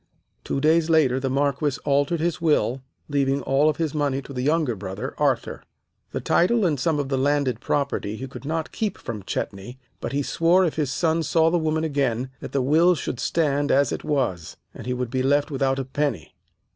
Two 0.43 0.59
days 0.59 0.89
later 0.89 1.19
the 1.19 1.29
marquis 1.29 1.77
altered 1.85 2.19
his 2.19 2.41
will, 2.41 2.81
leaving 3.07 3.43
all 3.43 3.69
of 3.69 3.77
his 3.77 3.93
money 3.93 4.19
to 4.23 4.33
the 4.33 4.41
younger 4.41 4.75
brother, 4.75 5.13
Arthur. 5.19 5.61
"The 6.11 6.19
title 6.19 6.65
and 6.65 6.79
some 6.79 6.97
of 6.97 7.09
the 7.09 7.19
landed 7.19 7.59
property 7.61 8.15
he 8.15 8.27
could 8.27 8.43
not 8.43 8.71
keep 8.71 8.97
from 8.97 9.21
Chetney, 9.21 9.77
but 9.99 10.11
he 10.11 10.23
swore 10.23 10.65
if 10.65 10.73
his 10.73 10.91
son 10.91 11.21
saw 11.21 11.51
the 11.51 11.59
woman 11.59 11.83
again 11.83 12.31
that 12.39 12.51
the 12.51 12.63
will 12.63 12.95
should 12.95 13.19
stand 13.19 13.71
as 13.71 13.91
it 13.91 14.03
was, 14.03 14.57
and 14.73 14.87
he 14.87 14.93
would 14.95 15.11
be 15.11 15.21
left 15.21 15.51
without 15.51 15.77
a 15.77 15.85
penny. 15.85 16.33